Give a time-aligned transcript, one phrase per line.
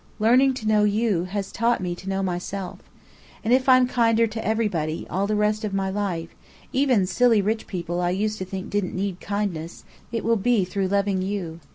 [0.17, 2.79] Learning to know you has taught me to know myself.
[3.43, 6.29] And if I'm kinder to everybody, all the rest of my life
[6.73, 10.87] even silly rich people I used to think didn't need kindness it will be through
[10.87, 11.59] loving you.